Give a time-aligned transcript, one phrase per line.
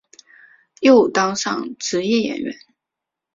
[0.79, 2.57] 又当上职业演员。